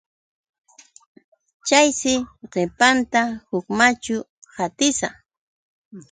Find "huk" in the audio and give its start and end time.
3.49-3.65